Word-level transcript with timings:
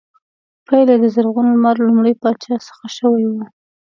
پیل 0.67 0.87
یې 0.91 0.97
د 1.03 1.05
زرغون 1.15 1.47
لمر 1.53 1.75
لومړي 1.87 2.13
پاچا 2.21 2.55
څخه 2.67 2.85
شوی 2.97 3.23
و 3.27 3.33